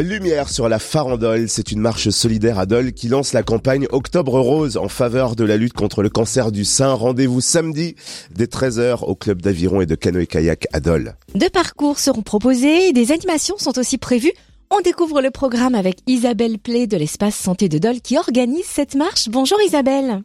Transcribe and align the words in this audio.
Lumière 0.00 0.48
sur 0.48 0.68
la 0.68 0.80
farandole, 0.80 1.48
c'est 1.48 1.70
une 1.70 1.78
marche 1.78 2.08
solidaire 2.08 2.58
à 2.58 2.66
Dole 2.66 2.92
qui 2.92 3.06
lance 3.08 3.32
la 3.32 3.44
campagne 3.44 3.86
Octobre 3.92 4.40
Rose 4.40 4.76
en 4.76 4.88
faveur 4.88 5.36
de 5.36 5.44
la 5.44 5.56
lutte 5.56 5.72
contre 5.72 6.02
le 6.02 6.08
cancer 6.08 6.50
du 6.50 6.64
sein. 6.64 6.92
Rendez-vous 6.92 7.40
samedi 7.40 7.94
dès 8.34 8.46
13h 8.46 9.04
au 9.04 9.14
club 9.14 9.40
d'aviron 9.40 9.80
et 9.80 9.86
de 9.86 9.94
canoë-kayak 9.94 10.66
à 10.72 10.80
Dole. 10.80 11.14
Deux 11.36 11.48
parcours 11.48 12.00
seront 12.00 12.22
proposés, 12.22 12.92
des 12.92 13.12
animations 13.12 13.56
sont 13.56 13.78
aussi 13.78 13.96
prévues. 13.96 14.32
On 14.70 14.80
découvre 14.80 15.22
le 15.22 15.30
programme 15.30 15.76
avec 15.76 15.98
Isabelle 16.08 16.58
Play 16.58 16.88
de 16.88 16.96
l'espace 16.96 17.36
santé 17.36 17.68
de 17.68 17.78
Dole 17.78 18.00
qui 18.00 18.18
organise 18.18 18.66
cette 18.66 18.96
marche. 18.96 19.28
Bonjour 19.28 19.58
Isabelle. 19.64 20.22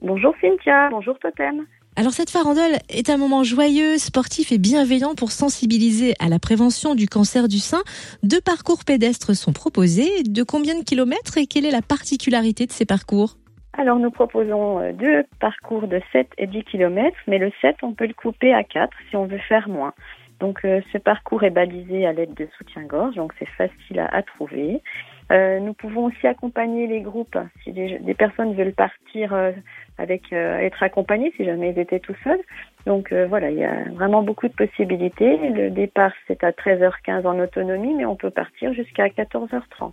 Bonjour 0.00 0.34
Cynthia, 0.40 0.88
bonjour 0.90 1.16
Totem. 1.20 1.64
Alors 1.94 2.12
cette 2.12 2.30
farandole 2.30 2.78
est 2.88 3.10
un 3.10 3.18
moment 3.18 3.44
joyeux, 3.44 3.98
sportif 3.98 4.50
et 4.50 4.56
bienveillant 4.56 5.14
pour 5.14 5.30
sensibiliser 5.30 6.14
à 6.20 6.30
la 6.30 6.38
prévention 6.38 6.94
du 6.94 7.06
cancer 7.06 7.48
du 7.48 7.58
sein. 7.58 7.82
Deux 8.22 8.40
parcours 8.40 8.86
pédestres 8.86 9.36
sont 9.36 9.52
proposés. 9.52 10.22
De 10.22 10.42
combien 10.42 10.78
de 10.78 10.84
kilomètres 10.84 11.36
et 11.36 11.46
quelle 11.46 11.66
est 11.66 11.70
la 11.70 11.82
particularité 11.82 12.64
de 12.64 12.72
ces 12.72 12.86
parcours? 12.86 13.36
Alors 13.74 13.98
nous 13.98 14.10
proposons 14.10 14.78
euh, 14.78 14.92
deux 14.92 15.24
parcours 15.38 15.86
de 15.86 16.00
7 16.12 16.28
et 16.38 16.46
10 16.46 16.64
kilomètres, 16.64 17.16
mais 17.26 17.36
le 17.36 17.52
7 17.60 17.76
on 17.82 17.92
peut 17.92 18.06
le 18.06 18.14
couper 18.14 18.54
à 18.54 18.64
4 18.64 18.90
si 19.10 19.16
on 19.16 19.26
veut 19.26 19.40
faire 19.46 19.68
moins. 19.68 19.92
Donc 20.40 20.64
euh, 20.64 20.80
ce 20.92 20.98
parcours 20.98 21.44
est 21.44 21.50
balisé 21.50 22.04
à 22.06 22.12
l'aide 22.12 22.34
de 22.34 22.48
soutien-gorge, 22.58 23.14
donc 23.14 23.32
c'est 23.38 23.48
facile 23.50 24.00
à, 24.00 24.22
trouver. 24.22 24.80
Euh, 25.32 25.60
nous 25.60 25.72
pouvons 25.72 26.06
aussi 26.06 26.26
accompagner 26.26 26.86
les 26.86 27.00
groupes 27.00 27.38
si 27.64 27.72
des, 27.72 28.14
personnes 28.14 28.54
veulent 28.54 28.74
partir 28.74 29.34
avec 29.98 30.32
euh, 30.32 30.58
être 30.58 30.82
accompagnés 30.82 31.32
si 31.36 31.44
jamais 31.44 31.70
ils 31.70 31.78
étaient 31.78 32.00
tout 32.00 32.14
seuls. 32.24 32.40
Donc 32.86 33.12
euh, 33.12 33.26
voilà, 33.26 33.50
il 33.50 33.58
y 33.58 33.64
a 33.64 33.84
vraiment 33.92 34.22
beaucoup 34.22 34.48
de 34.48 34.54
possibilités. 34.54 35.36
Le 35.50 35.70
départ 35.70 36.12
c'est 36.26 36.42
à 36.44 36.50
13h15 36.50 37.26
en 37.26 37.38
autonomie, 37.38 37.94
mais 37.94 38.04
on 38.04 38.16
peut 38.16 38.30
partir 38.30 38.72
jusqu'à 38.72 39.08
14h30. 39.08 39.92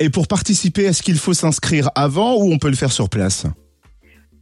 Et 0.00 0.10
pour 0.10 0.26
participer, 0.26 0.84
est-ce 0.84 1.02
qu'il 1.02 1.16
faut 1.16 1.32
s'inscrire 1.32 1.90
avant 1.94 2.34
ou 2.34 2.52
on 2.52 2.58
peut 2.58 2.68
le 2.68 2.76
faire 2.76 2.92
sur 2.92 3.08
place? 3.08 3.46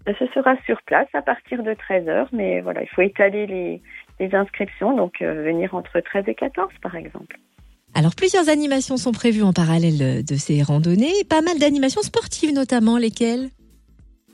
Euh, 0.09 0.13
Ce 0.19 0.27
sera 0.29 0.57
sur 0.65 0.81
place 0.83 1.09
à 1.15 1.23
partir 1.23 1.63
de 1.63 1.73
13h, 1.73 2.29
mais 2.33 2.61
voilà, 2.61 2.83
il 2.83 2.89
faut 2.89 3.03
étaler 3.03 3.47
les, 3.47 3.83
les 4.19 4.35
inscriptions, 4.35 4.97
donc 4.97 5.21
venir 5.21 5.75
entre 5.75 6.01
13 6.01 6.25
et 6.29 6.35
14 6.35 6.71
par 6.83 6.95
exemple. 6.95 7.37
Alors 7.95 8.15
plusieurs 8.15 8.49
animations 8.49 8.97
sont 8.97 9.13
prévues 9.13 9.43
en 9.43 9.53
parallèle 9.53 10.25
de 10.25 10.35
ces 10.35 10.63
randonnées, 10.63 11.25
pas 11.29 11.43
mal 11.43 11.59
d'animations 11.59 12.03
sportives 12.03 12.55
notamment, 12.55 12.99
lesquelles? 12.99 13.51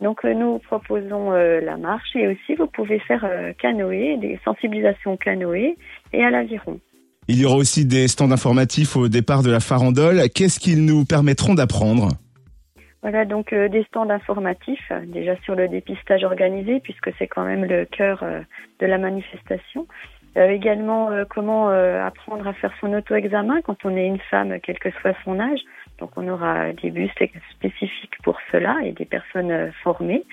Donc 0.00 0.24
euh, 0.24 0.34
nous 0.34 0.58
proposons 0.58 1.32
euh, 1.32 1.60
la 1.60 1.76
marche 1.76 2.14
et 2.14 2.28
aussi 2.28 2.54
vous 2.56 2.66
pouvez 2.66 2.98
faire 3.00 3.24
euh, 3.24 3.52
canoë, 3.60 4.18
des 4.18 4.38
sensibilisations 4.44 5.16
canoë 5.16 5.76
et 6.12 6.24
à 6.24 6.30
l'aviron. 6.30 6.80
Il 7.28 7.40
y 7.40 7.44
aura 7.44 7.56
aussi 7.56 7.86
des 7.86 8.06
stands 8.06 8.30
informatifs 8.30 8.96
au 8.96 9.08
départ 9.08 9.42
de 9.42 9.50
la 9.50 9.60
farandole. 9.60 10.28
Qu'est-ce 10.32 10.60
qu'ils 10.60 10.84
nous 10.84 11.04
permettront 11.04 11.54
d'apprendre? 11.54 12.10
Voilà, 13.02 13.24
donc 13.24 13.52
des 13.52 13.84
stands 13.84 14.10
informatifs, 14.10 14.92
déjà 15.06 15.36
sur 15.42 15.54
le 15.54 15.68
dépistage 15.68 16.22
organisé, 16.24 16.80
puisque 16.80 17.10
c'est 17.18 17.26
quand 17.26 17.44
même 17.44 17.64
le 17.64 17.84
cœur 17.84 18.24
de 18.80 18.86
la 18.86 18.98
manifestation. 18.98 19.86
Également, 20.36 21.10
comment 21.30 21.68
apprendre 21.68 22.46
à 22.46 22.52
faire 22.52 22.72
son 22.80 22.92
auto-examen 22.92 23.62
quand 23.62 23.84
on 23.84 23.96
est 23.96 24.06
une 24.06 24.20
femme, 24.30 24.58
quel 24.62 24.78
que 24.78 24.90
soit 25.00 25.14
son 25.24 25.40
âge. 25.40 25.60
Donc 25.98 26.10
on 26.16 26.28
aura 26.28 26.72
des 26.72 26.90
bus 26.90 27.10
spécifiques 27.54 28.18
pour 28.22 28.36
cela 28.52 28.76
et 28.84 28.92
des 28.92 29.04
personnes 29.04 29.50
euh, 29.50 29.70
formées. 29.82 30.24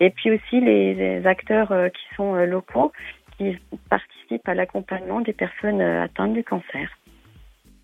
Et 0.00 0.10
puis 0.10 0.32
aussi 0.32 0.60
les 0.60 1.22
acteurs 1.26 1.70
euh, 1.70 1.88
qui 1.88 2.16
sont 2.16 2.34
euh, 2.34 2.46
locaux 2.46 2.92
qui 3.38 3.56
participent 3.88 4.46
à 4.48 4.54
l'accompagnement 4.54 5.20
des 5.20 5.32
personnes 5.32 5.80
atteintes 5.80 6.34
du 6.34 6.44
cancer. 6.44 6.90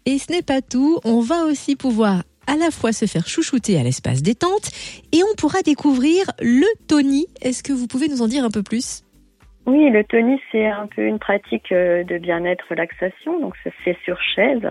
Et 0.04 0.18
ce 0.18 0.32
n'est 0.32 0.42
pas 0.42 0.62
tout, 0.62 0.98
on 1.04 1.20
va 1.20 1.44
aussi 1.44 1.76
pouvoir 1.76 2.22
à 2.46 2.56
la 2.56 2.70
fois 2.70 2.92
se 2.92 3.06
faire 3.06 3.26
chouchouter 3.26 3.78
à 3.78 3.82
l'espace 3.82 4.22
détente 4.22 4.70
et 5.12 5.22
on 5.22 5.34
pourra 5.36 5.62
découvrir 5.62 6.24
le 6.40 6.66
Tony. 6.86 7.26
Est-ce 7.40 7.62
que 7.62 7.72
vous 7.72 7.86
pouvez 7.86 8.08
nous 8.08 8.22
en 8.22 8.26
dire 8.26 8.44
un 8.44 8.50
peu 8.50 8.62
plus? 8.62 9.04
Oui, 9.68 9.90
le 9.90 10.02
Tony, 10.02 10.40
c'est 10.50 10.66
un 10.66 10.86
peu 10.86 11.02
une 11.02 11.18
pratique 11.18 11.72
euh, 11.72 12.02
de 12.02 12.16
bien-être, 12.16 12.64
relaxation. 12.70 13.38
Donc, 13.38 13.54
ça 13.62 13.70
se 13.70 13.82
fait 13.84 13.98
sur 14.02 14.18
chaise. 14.34 14.66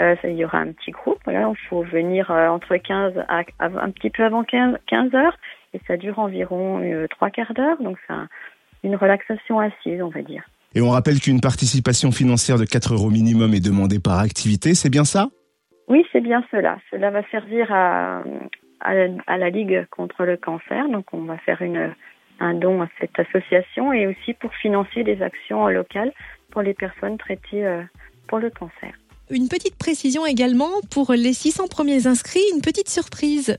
Euh, 0.00 0.16
il 0.24 0.34
y 0.34 0.44
aura 0.44 0.58
un 0.58 0.72
petit 0.72 0.90
groupe. 0.90 1.18
Voilà, 1.24 1.48
il 1.48 1.68
faut 1.68 1.82
venir 1.82 2.28
euh, 2.32 2.48
entre 2.48 2.76
15 2.76 3.24
à, 3.28 3.44
un 3.60 3.90
petit 3.90 4.10
peu 4.10 4.24
avant 4.24 4.42
15, 4.42 4.78
15 4.88 5.14
heures. 5.14 5.36
Et 5.74 5.80
ça 5.86 5.96
dure 5.96 6.18
environ 6.18 6.82
trois 7.08 7.30
quarts 7.30 7.54
d'heure. 7.54 7.80
Donc, 7.80 7.98
c'est 8.08 8.14
une 8.82 8.96
relaxation 8.96 9.60
assise, 9.60 10.02
on 10.02 10.08
va 10.08 10.22
dire. 10.22 10.42
Et 10.74 10.80
on 10.80 10.90
rappelle 10.90 11.20
qu'une 11.20 11.40
participation 11.40 12.10
financière 12.10 12.58
de 12.58 12.64
4 12.64 12.94
euros 12.94 13.10
minimum 13.10 13.54
est 13.54 13.64
demandée 13.64 14.00
par 14.00 14.18
activité. 14.18 14.74
C'est 14.74 14.90
bien 14.90 15.04
ça? 15.04 15.28
Oui, 15.86 16.04
c'est 16.12 16.20
bien 16.20 16.44
cela. 16.50 16.78
Cela 16.90 17.10
va 17.10 17.22
servir 17.30 17.72
à, 17.72 18.22
à 18.80 19.38
la 19.38 19.50
Ligue 19.50 19.86
contre 19.90 20.24
le 20.24 20.36
cancer. 20.36 20.88
Donc, 20.88 21.06
on 21.12 21.22
va 21.22 21.38
faire 21.38 21.62
une 21.62 21.94
un 22.42 22.54
don 22.54 22.82
à 22.82 22.88
cette 23.00 23.18
association 23.18 23.92
et 23.92 24.06
aussi 24.06 24.34
pour 24.34 24.52
financer 24.54 25.04
des 25.04 25.22
actions 25.22 25.66
locales 25.68 26.12
pour 26.50 26.62
les 26.62 26.74
personnes 26.74 27.16
traitées 27.16 27.64
euh, 27.64 27.82
pour 28.26 28.38
le 28.38 28.50
cancer. 28.50 28.92
Une 29.30 29.48
petite 29.48 29.76
précision 29.78 30.26
également 30.26 30.80
pour 30.90 31.12
les 31.12 31.32
600 31.32 31.68
premiers 31.68 32.06
inscrits, 32.06 32.44
une 32.54 32.60
petite 32.60 32.88
surprise. 32.88 33.56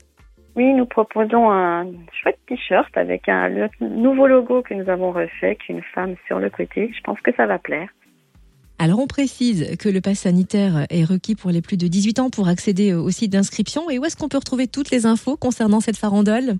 Oui, 0.54 0.72
nous 0.72 0.86
proposons 0.86 1.50
un 1.50 1.86
chouette 2.12 2.38
t-shirt 2.46 2.96
avec 2.96 3.28
un 3.28 3.68
nouveau 3.80 4.28
logo 4.28 4.62
que 4.62 4.74
nous 4.74 4.88
avons 4.88 5.10
refait, 5.10 5.46
avec 5.46 5.68
une 5.68 5.82
femme 5.94 6.14
sur 6.28 6.38
le 6.38 6.48
côté. 6.48 6.92
Je 6.94 7.00
pense 7.00 7.20
que 7.22 7.34
ça 7.34 7.46
va 7.46 7.58
plaire. 7.58 7.88
Alors 8.78 8.98
on 9.00 9.06
précise 9.06 9.76
que 9.78 9.88
le 9.88 10.00
pass 10.00 10.20
sanitaire 10.20 10.86
est 10.90 11.04
requis 11.04 11.34
pour 11.34 11.50
les 11.50 11.62
plus 11.62 11.76
de 11.76 11.88
18 11.88 12.18
ans 12.18 12.30
pour 12.30 12.48
accéder 12.48 12.92
au 12.92 13.10
site 13.10 13.32
d'inscription. 13.32 13.88
Et 13.90 13.98
où 13.98 14.04
est-ce 14.04 14.16
qu'on 14.16 14.28
peut 14.28 14.38
retrouver 14.38 14.68
toutes 14.68 14.90
les 14.90 15.06
infos 15.06 15.36
concernant 15.36 15.80
cette 15.80 15.96
farandole? 15.96 16.56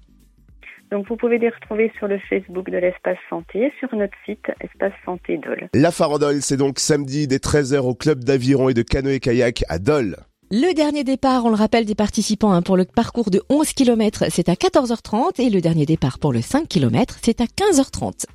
Donc 0.95 1.09
vous 1.09 1.17
pouvez 1.17 1.39
les 1.39 1.49
retrouver 1.49 1.91
sur 1.99 2.07
le 2.07 2.21
Facebook 2.31 2.71
de 2.71 2.79
l'Espace 2.79 3.19
Santé, 3.29 3.73
sur 3.81 3.93
notre 3.97 4.15
site 4.25 4.47
Espace 4.61 4.93
Santé 5.05 5.39
Dole. 5.39 5.69
La 5.75 5.91
farandole, 5.91 6.41
c'est 6.41 6.57
donc 6.57 6.79
samedi 6.79 7.27
dès 7.27 7.39
13h 7.39 7.79
au 7.79 7.95
club 7.97 8.23
d'aviron 8.23 8.69
et 8.69 8.75
de 8.75 8.83
canoë-kayak 8.83 9.65
à 9.69 9.81
Dole. 9.81 10.19
Le 10.53 10.73
dernier 10.73 11.03
départ, 11.03 11.47
on 11.47 11.49
le 11.49 11.57
rappelle 11.57 11.85
des 11.85 11.97
participants 11.97 12.53
hein, 12.53 12.63
pour 12.63 12.77
le 12.77 12.85
parcours 12.85 13.31
de 13.31 13.43
11 13.49 13.73
km, 13.73 14.27
c'est 14.31 14.49
à 14.49 14.55
14h30 14.55 15.43
et 15.43 15.51
le 15.51 15.61
dernier 15.61 15.85
départ 15.85 16.21
pour 16.21 16.33
le 16.33 16.41
5 16.41 16.69
km, 16.69 17.19
c'est 17.21 17.41
à 17.41 17.47
15h30. 17.47 18.27